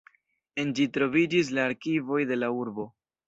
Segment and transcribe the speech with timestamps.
[0.63, 2.89] En ĝi troviĝis la arkivoj de la urbo.